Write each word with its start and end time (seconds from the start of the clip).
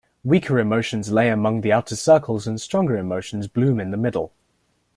Weaker 0.23 0.57
emotions 0.57 1.11
lay 1.11 1.29
among 1.29 1.61
the 1.61 1.71
outer 1.71 1.95
circles 1.95 2.47
and 2.47 2.59
stronger 2.59 2.97
emotions 2.97 3.47
bloom 3.47 3.79
in 3.79 3.91
the 3.91 3.97
middle. 3.97 4.33